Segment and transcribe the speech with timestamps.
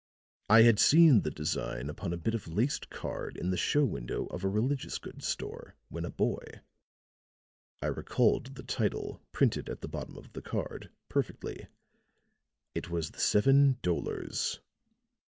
[0.49, 4.25] I had seen the design upon a bit of laced card in the show window
[4.31, 6.43] of a religious goods store, when a boy.
[7.83, 11.67] I recalled the title, printed at the bottom of the card, perfectly.
[12.73, 14.59] It was 'The Seven Dolors.'